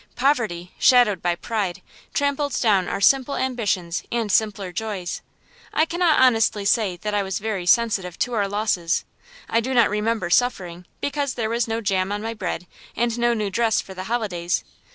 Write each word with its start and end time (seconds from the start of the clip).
Poverty, 0.15 0.71
shadowed 0.79 1.21
by 1.21 1.35
pride, 1.35 1.83
trampled 2.11 2.59
down 2.59 2.87
our 2.87 2.99
simple 2.99 3.35
ambitions 3.35 4.01
and 4.11 4.31
simpler 4.31 4.71
joys. 4.71 5.21
I 5.71 5.85
cannot 5.85 6.19
honestly 6.19 6.65
say 6.65 6.97
that 6.97 7.13
I 7.13 7.21
was 7.21 7.37
very 7.37 7.67
sensitive 7.67 8.17
to 8.17 8.33
our 8.33 8.47
losses. 8.47 9.05
I 9.47 9.59
do 9.59 9.75
not 9.75 9.91
remember 9.91 10.31
suffering 10.31 10.87
because 11.01 11.35
there 11.35 11.51
was 11.51 11.67
no 11.67 11.81
jam 11.81 12.11
on 12.11 12.23
my 12.23 12.33
bread, 12.33 12.65
and 12.95 13.15
no 13.19 13.35
new 13.35 13.51
dress 13.51 13.79
for 13.79 13.93
the 13.93 14.05
holidays. 14.05 14.63